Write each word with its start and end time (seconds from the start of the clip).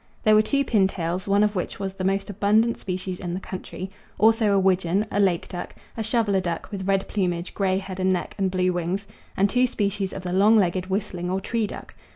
There 0.23 0.33
were 0.33 0.41
two 0.41 0.65
pintails, 0.65 1.27
one 1.27 1.43
of 1.43 1.55
which 1.55 1.79
was 1.79 1.93
the 1.93 2.03
most 2.03 2.27
abundant 2.31 2.79
species 2.79 3.19
in 3.19 3.35
the 3.35 3.39
country; 3.39 3.91
also 4.17 4.51
a 4.53 4.57
widgeon, 4.59 5.05
a 5.11 5.19
lake 5.19 5.47
duck, 5.47 5.75
a 5.95 6.01
shoveller 6.01 6.39
duck, 6.41 6.69
with 6.71 6.87
red 6.87 7.07
plumage, 7.07 7.53
grey 7.53 7.77
head 7.77 7.99
and 7.99 8.11
neck, 8.11 8.33
and 8.39 8.49
blue 8.49 8.73
wings; 8.73 9.05
and 9.37 9.47
two 9.47 9.67
species 9.67 10.11
of 10.11 10.23
the 10.23 10.33
long 10.33 10.55
legged 10.57 10.87
whistling 10.87 11.29
or 11.29 11.39
tree 11.39 11.67
duck. 11.67 11.93